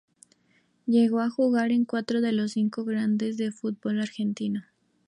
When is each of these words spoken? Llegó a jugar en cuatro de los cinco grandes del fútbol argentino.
Llegó 0.87 1.19
a 1.19 1.29
jugar 1.29 1.69
en 1.71 1.85
cuatro 1.85 2.21
de 2.21 2.31
los 2.31 2.53
cinco 2.53 2.83
grandes 2.83 3.37
del 3.37 3.53
fútbol 3.53 4.01
argentino. 4.01 4.63